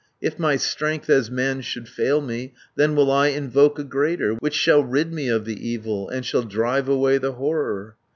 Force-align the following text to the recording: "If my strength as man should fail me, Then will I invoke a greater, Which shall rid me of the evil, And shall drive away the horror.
"If 0.19 0.39
my 0.39 0.55
strength 0.55 1.11
as 1.11 1.29
man 1.29 1.61
should 1.61 1.87
fail 1.87 2.21
me, 2.21 2.55
Then 2.75 2.95
will 2.95 3.11
I 3.11 3.27
invoke 3.27 3.77
a 3.77 3.83
greater, 3.83 4.33
Which 4.33 4.55
shall 4.55 4.83
rid 4.83 5.13
me 5.13 5.27
of 5.29 5.45
the 5.45 5.67
evil, 5.69 6.09
And 6.09 6.25
shall 6.25 6.41
drive 6.41 6.89
away 6.89 7.19
the 7.19 7.33
horror. 7.33 7.95